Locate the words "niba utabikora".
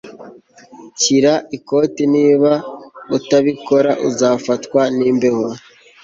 2.15-3.91